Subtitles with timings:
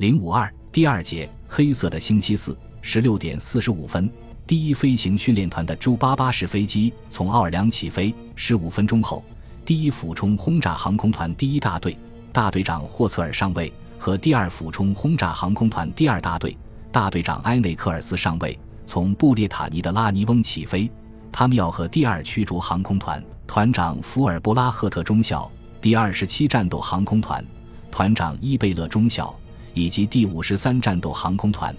[0.00, 4.10] 零五二第二节黑色的星期四十六点四十五分，
[4.46, 8.14] 第一飞行训练团的朱八八式飞机从奥尔良起飞。
[8.34, 9.22] 十五分钟后，
[9.62, 11.94] 第一俯冲轰炸航空团第一大队
[12.32, 16.56] 大队长霍策尔上尉和第二俯冲轰炸航空团第二大队
[16.90, 20.90] 大队长埃内克尔斯上尉从布列塔尼的拉尼翁起飞。
[21.30, 27.44] 他们要和第二驱逐航空团团长福尔布拉赫特中校、第二十七战斗航空团
[27.90, 29.38] 团长伊贝勒中校
[29.74, 31.74] 以及第五十三战斗航空团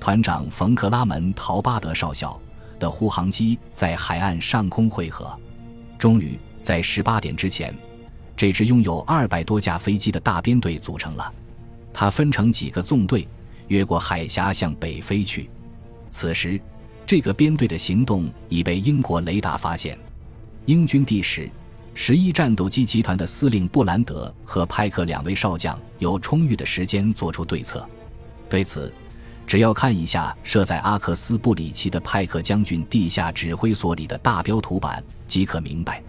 [0.00, 2.38] 团长冯克拉门陶巴德少校
[2.78, 5.34] 的护航机在海岸上空汇合。
[5.98, 7.74] 终于，在十八点之前，
[8.36, 11.32] 这支拥有二百多架飞机的大编队组成了。
[11.92, 13.26] 它分成几个纵队，
[13.68, 15.50] 越过海峡向北飞去。
[16.10, 16.60] 此时。
[17.08, 19.96] 这个编队的行动已被英国雷达发现。
[20.64, 21.48] 英军第十、
[21.98, 27.88] 十一战斗机集团的司令布兰德和派克两位少将有充裕的时间做出对策。
[28.50, 28.92] 对此，
[29.46, 36.02] 只要看一下设在阿克斯布里奇的派克将军地下指挥所里的大标图板即可明白。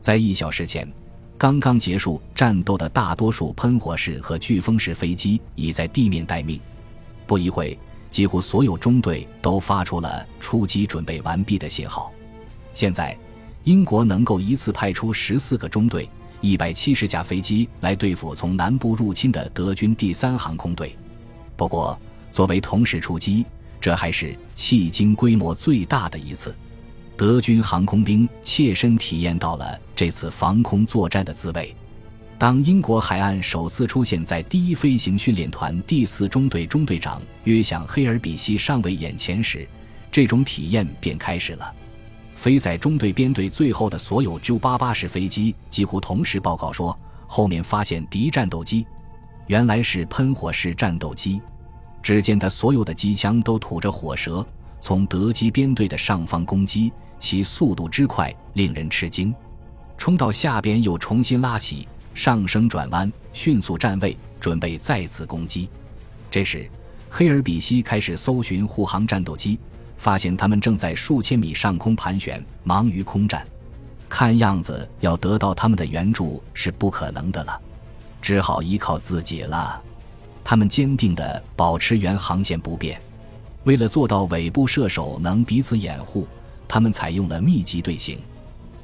[0.00, 0.90] 在一小时前，
[1.36, 6.58] 刚刚结束战斗的大多数喷火式和飓风式飞机已在地面待命。
[7.26, 7.78] 不一会。
[8.08, 12.10] 几乎所有中队都发出了出击准备完毕的信号。
[12.72, 13.14] 现在，
[13.66, 16.08] 英国能够一次派出十四个中队、
[16.40, 20.96] 一百七十架飞机来对付从南部入侵的德军第三航空队。
[21.56, 21.98] 不过，
[22.30, 23.44] 作为同时出击，
[23.80, 26.54] 这还是迄今规模最大的一次。
[27.16, 31.74] 德军航空兵切身体验到了这次防空作战的滋味。
[32.38, 39.66] 当英国海岸首次出现在第一飞行训练团第四中队中队长约想·黑尔比希上尉眼前时，
[40.12, 41.74] 这种体验便开始了。
[42.36, 48.86] 飞在中队编队最后的所有 J-88 式飞机几乎同时报告说，后面发现敌战斗机，
[49.48, 51.40] 原来是喷火式战斗机。
[52.02, 54.46] 只见他所有的机枪都吐着火舌，
[54.80, 59.34] 从德机编队的上方攻击，其速度之快令人吃惊。
[59.96, 61.88] 冲到下边又重新拉起。
[62.14, 65.68] 上升转弯，迅速站位，准备再次攻击。
[66.30, 66.66] 这时，
[67.10, 69.58] 黑尔比希开始搜寻护航战斗机，
[69.96, 73.46] 发现他们正在数千米上空盘旋，忙于空战。
[74.08, 77.60] 看样子要得到他们的援助是不可能的了，
[78.22, 79.82] 只好依靠自己了。
[80.44, 83.00] 他们坚定地保持原航线不变。
[83.64, 86.28] 为了做到尾部射手能彼此掩护，
[86.68, 88.20] 他们采用了密集队形。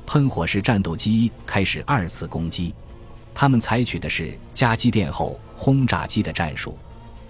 [0.05, 2.75] 喷火式战斗机开始二次攻击。
[3.33, 6.77] 他们采取的是加机电后轰炸机的战术，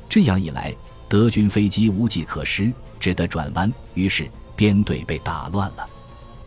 [0.09, 0.75] 这样一来，
[1.13, 3.71] 德军飞机无计可施，只得转弯。
[3.93, 5.87] 于是编队被打乱了。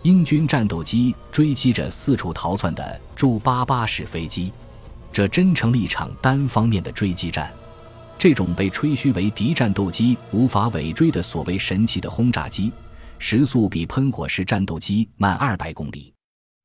[0.02, 4.52] 英军战斗机追击着四处逃窜的朱八八式飞机，
[5.14, 7.54] 这真成了一场单方面的追击战。
[8.18, 12.74] 这种被吹嘘为敌战斗机无法尾追的所谓神奇的轰炸机，
[13.20, 16.12] 时速比喷火式战斗机慢二百公里。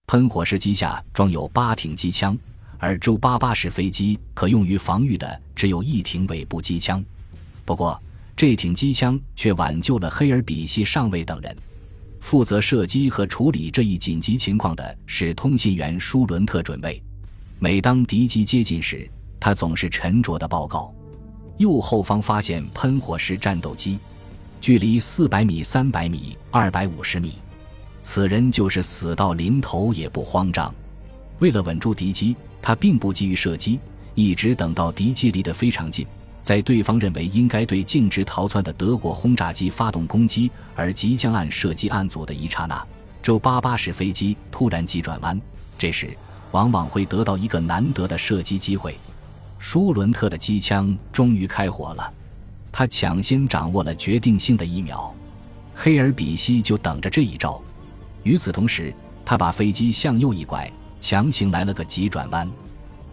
[0.06, 2.34] 喷火式机下装有八挺机枪。
[2.78, 7.04] 而 J-88 式飞机可用于防御的只有一挺尾部机枪，
[7.64, 8.00] 不过
[8.36, 11.56] 这挺机枪却挽救了黑尔比希上尉等人。
[12.20, 17.02] 负责射击和处理这一紧急情况的是通信员舒伦特准尉。
[17.58, 20.94] 每当敌机接近时，他总是沉着地报告
[21.58, 23.98] ：“右后方发现喷火式战斗机，
[24.60, 27.34] 距离四百米、三百米、二百五十米。”
[28.02, 30.74] 此人就是死到临头也不慌张。
[31.38, 32.36] 为了稳住敌机。
[32.62, 33.80] 他并不急于射击，
[34.14, 36.06] 一直等到敌机离得非常近，
[36.40, 42.86] 在对方认为应该对径直逃窜的德国轰炸机发动攻击而即将按射击按组的一刹那，
[43.22, 45.40] 周八八式飞机突然急转弯，
[45.78, 46.16] 这时
[46.52, 48.96] 往往会得到一个难得的射击机会。
[49.58, 52.12] 舒伦特的机枪终于开火了，
[52.72, 55.14] 他抢先掌握了决定性的一秒，
[55.74, 57.60] 黑尔比希就等着这一招。
[58.22, 60.70] 与此同时，他把飞机向右一拐。
[61.02, 62.46] 强行来了个急转弯，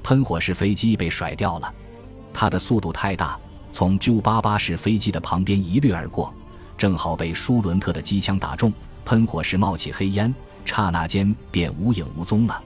[0.03, 1.73] 喷火式飞机被甩掉了。
[2.39, 3.35] 它的速度太大，
[3.71, 6.31] 从 J-88 式飞机的旁边一掠而过，
[6.77, 8.71] 正好被舒伦特的机枪打中。
[9.03, 10.31] 喷火时冒起黑烟，
[10.63, 12.61] 刹那间便无影无踪了。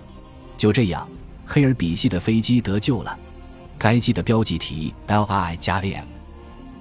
[0.57, 1.07] 就这样，
[1.45, 3.17] 黑尔比希的飞机得救了。
[3.77, 6.03] 该机的标记体 Li 加 M，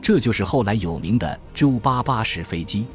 [0.02, 2.88] 这就是后来有名的 J-88 式飞机。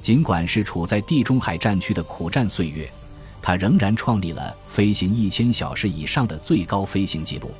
[0.00, 2.90] 尽管是处在地中海战区的苦战岁月。
[3.42, 7.50] 它仍然创立了飞行一千小时以上的最高飞行记录。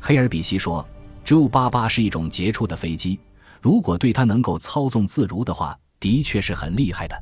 [0.00, 0.86] 黑尔比希说
[1.26, 3.18] ：“J-88 是一种杰出的飞机，
[3.60, 7.20] 如果对它能够操纵自如的话，的确是很厉害的。”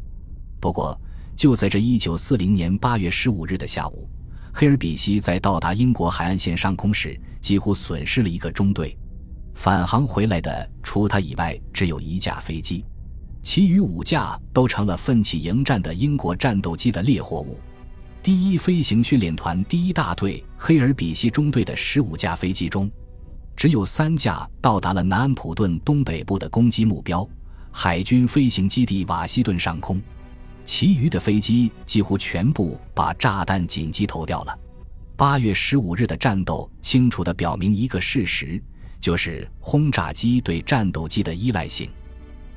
[0.61, 0.95] 不过，
[1.35, 4.07] 就在这一九四零年八月十五日的下午，
[4.53, 8.95] 黑尔比希在到达英国海岸线上空时，几乎损失了一个中队。
[9.55, 12.85] 返航回来的除他以外只有一架飞机，
[13.41, 17.59] 其余五架都成了奋起迎战的英国战斗机的猎获物。
[18.23, 22.91] 第一飞行训练团第一大队黑尔比西中队的十五架飞机中，
[23.57, 27.27] 只有三架到达了南安普顿东北部的攻击目标——
[27.73, 30.01] 海军飞行基地瓦西顿上空，
[30.65, 34.59] 其余的飞机几乎全部把炸弹紧急投掉了。
[35.17, 38.61] 八月十五日的战斗清楚地表明一个事实，
[39.01, 41.89] 就是轰炸机对战斗机的依赖性。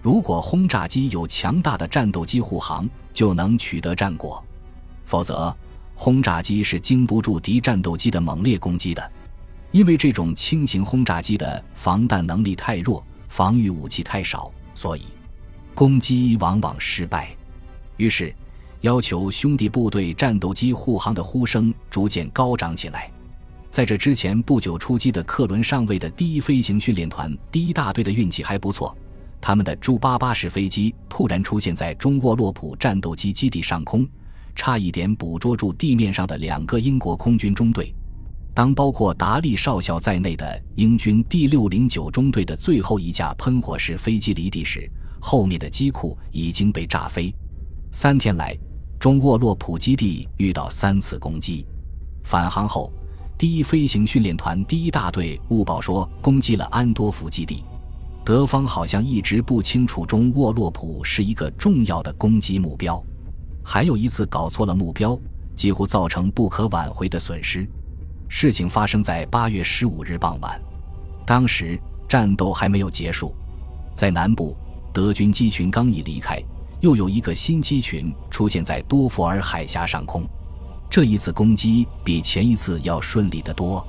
[0.02, 4.44] 如果轰炸机有强大的战斗机护航，就能取得战果。
[5.06, 5.56] 否则，
[5.94, 9.12] 轰炸机是经不住敌战斗机的猛烈攻击的，
[9.72, 15.02] 因为这种轻型轰炸机的防弹能力太弱，防御武器太少，所以
[15.76, 17.36] 攻击往往失败。
[17.98, 18.34] 于是，
[18.82, 23.12] 要求兄弟部队战斗机护航的呼声逐渐高涨起来。
[23.70, 28.98] 在这之前不久出击的克伦上尉的第一飞行训练团第一大队的运气还不错，
[29.42, 34.08] 他们的朱八八式飞机突然出现在中沃洛普战斗机基地上空。
[34.56, 37.94] 差一点捕捉住地面上的两个英国空军中队。
[38.58, 44.90] 当包括达利少校在内的英军第六零九中队的最后一架喷火式飞机离地时，
[45.22, 47.32] 后面的机库已经被炸飞。
[47.92, 48.58] 三天来，
[49.00, 51.68] 中沃洛普基地遇到三次攻击。
[52.24, 52.92] 返航后，
[53.38, 57.64] 第一飞行训练团第一大队误报说攻击了安多夫基地。
[58.26, 63.00] 德方好像一直不清楚中沃洛普是一个重要的攻击目标。
[63.64, 65.16] 还有一次搞错了目标，
[65.56, 67.70] 几乎造成不可挽回的损失。
[68.30, 70.62] 事情发生在八月十五日傍晚，
[71.26, 73.34] 当时战斗还没有结束，
[73.94, 74.56] 在南部，
[74.94, 76.42] 德军机群刚一离开，
[76.82, 80.24] 又有一个新机群出现在多佛尔海峡上空。
[80.90, 83.86] 这一次攻击比前一次要顺利得多，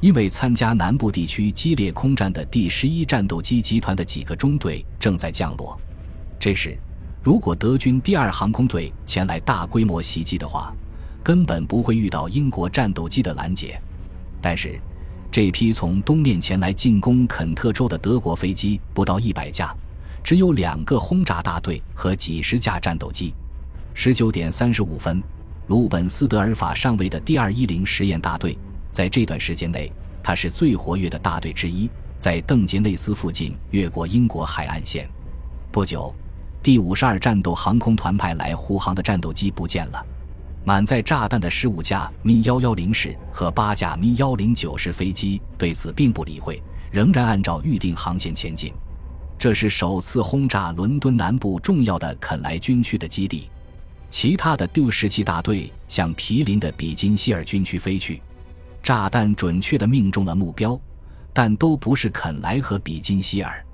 [0.00, 5.78] 因为参加南部地区激烈空战的第十一战斗机集团的几个中队正在降落。
[6.38, 6.78] 这时。
[7.22, 10.72] 如果德军第二航空队前来大规模袭击的话，
[11.26, 13.76] 根本不会遇到英国战斗机的拦截。
[14.40, 14.78] 但是，
[15.28, 19.74] 这批从东面前来进攻肯特州的德国飞机不到一百架，
[20.22, 23.34] 只有两个轰炸大队和几十架战斗机。
[23.92, 25.20] 十九点三十五分，
[25.66, 28.56] 鲁本斯德尔法上尉的第二一零实验大队，
[28.92, 29.90] 在这段时间内，
[30.22, 35.10] 他是最活跃的大队之一，在邓杰内斯附近越过英国海岸线。
[35.72, 36.14] 不久。
[36.62, 40.04] 第五十二战斗航空团派来护航的战斗机不见了，
[40.66, 46.60] 满载炸弹的十五架米幺幺零式和八架米幺零九式飞机对此并不理会，
[46.90, 48.74] 仍然按照预定航线前进。
[49.38, 53.48] 这是首次轰炸伦敦南部重要的肯莱军区的基地。
[54.10, 58.20] 其他的第十七大队向毗邻的比金希尔军区飞去，
[58.82, 60.76] 炸弹准确地命中了目标，
[61.32, 63.64] 但都不是肯莱和比金希尔。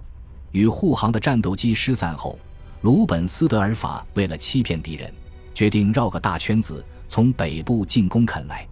[0.50, 2.38] 与护航的战斗机失散后。
[2.83, 5.09] 鲁本斯德尔法为了欺骗敌人，
[5.54, 8.66] 决定绕个大圈子从北部进攻肯莱。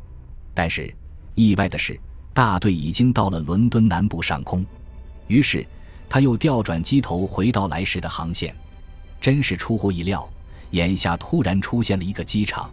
[0.54, 0.92] 但是，
[1.34, 1.98] 意外的是，
[2.32, 4.64] 大队已经到了伦敦南部上空。
[5.26, 5.66] 于是，
[6.08, 8.54] 他又调转机头回到来时的航线。
[9.20, 10.28] 真是出乎意料，
[10.70, 12.70] 眼下突然出现了一个机场。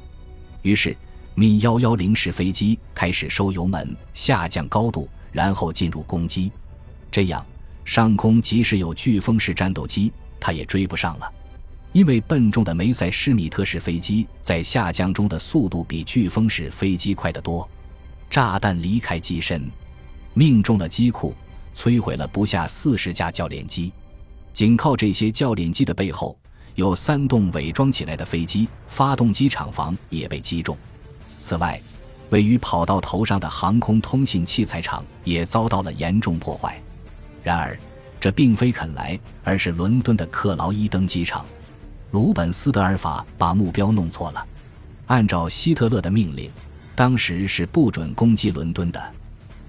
[0.62, 0.96] 于是，
[1.36, 6.52] 米幺幺零式飞机开始收油门、下降高度，然后进入攻击。
[7.12, 7.46] 这样，
[7.84, 10.12] 上空即使有飓风式战斗机。
[10.40, 11.34] 他也追不上了，
[11.98, 17.68] 因为笨重的梅塞施米特式飞机在下降中的速度比飓风式飞机快得多。
[18.30, 19.68] 炸弹离开机身，
[20.36, 21.34] 命中了机库，
[21.76, 23.92] 摧毁了不下四十架教练机。
[24.54, 26.38] 仅靠这些教练机的背后，
[26.76, 30.78] 有三栋伪装起来的飞机发动机厂房也被击中。
[31.42, 31.82] 此外，
[32.30, 36.80] 位于跑道头上的航空通信器材厂也遭到了严重破坏。
[37.42, 37.76] 然而。
[38.20, 41.46] 这并非肯莱，而是伦敦的克劳伊登机场。
[42.12, 44.46] 鲁本斯德尔法把目标弄错了。
[45.08, 46.52] 按照希特勒的命令，
[46.96, 49.14] 当时是不准攻击伦敦的。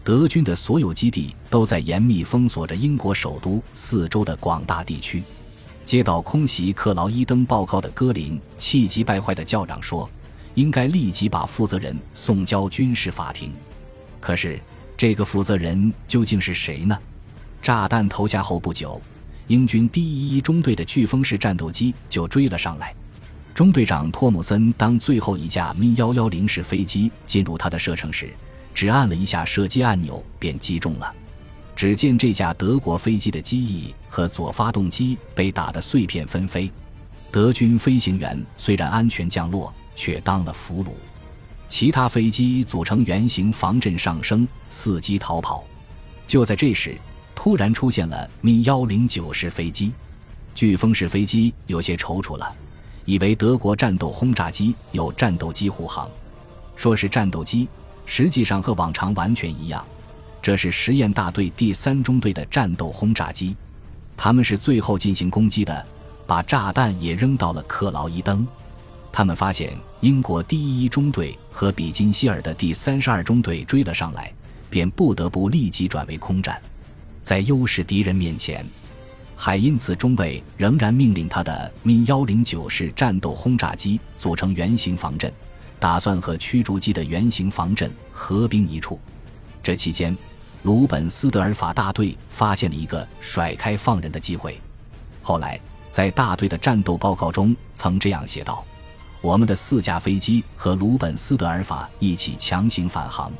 [0.02, 5.22] 德军的所有基地都在严密封锁着英国首都四周的广大地区。
[5.84, 10.08] 接到空袭克劳伊登报告的戈林气急败坏的叫嚷说
[10.54, 13.52] ：“应该立即把负责人送交军事法庭。”
[14.20, 14.60] 可是，
[14.96, 16.98] 这个负责人究竟是谁呢？
[17.62, 19.00] 炸弹投下后不久，
[19.48, 22.94] 英军第一一中队的飓风式战斗机就追了上来。
[23.54, 28.30] 中队长托姆森当最后一架咪幺幺零式飞机进入他的射程时，
[28.72, 31.12] 只按了一下射击按钮便击中了。
[31.74, 36.70] 只见这架德国飞机的机翼和左发动机被打得碎片纷飞。
[37.30, 40.88] 德军飞行员虽然安全降落，却当了俘虏。
[41.68, 45.64] 其他飞机组成圆形防阵上升，伺机逃跑。
[46.26, 46.96] 就在这时。
[47.40, 49.92] 突然出现了米幺零九式飞机。
[50.56, 52.52] 飓风式飞机有些踌躇了，
[53.04, 56.10] 以为德国战斗轰炸机有战斗机护航，
[56.74, 57.68] 说是战斗机，
[58.06, 59.86] 实际上和往常完全一样。
[60.42, 63.56] 这是实验大队第三中队的战斗轰炸机，
[64.16, 65.86] 他们是最后进行攻击的，
[66.26, 68.44] 把炸弹也扔到了克劳伊登。
[69.12, 74.34] 他们发现英国第一中队和比金希尔的第三十二中队追了上来，
[74.68, 76.60] 便不得不立即转为空战。
[77.28, 78.64] 在优势敌人面前，
[79.36, 85.30] 海因茨中尉仍然命令他的咪幺零九式战斗轰炸机组成圆形防阵，
[85.78, 88.98] 打算和驱逐机的圆形防阵合兵一处。
[89.62, 90.16] 这期间，
[90.62, 94.58] 鲁本斯德尔法大队发现了一个甩开放人的机会。
[95.20, 98.64] 后来，在大队的战斗报告中曾这样写道。
[99.20, 103.30] 我们的四架飞机和鲁本斯德尔法一起强行返航，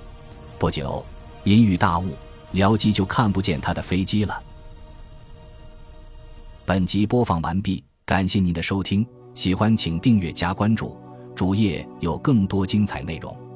[0.58, 1.02] 不久，
[1.44, 2.12] 阴雨大雾，
[2.52, 4.42] 僚机就看不见他的飞机了。
[6.64, 10.96] 本集播放完毕，感谢您的收听，喜欢请订阅加关注，
[11.34, 13.47] 主页有更多精彩内容。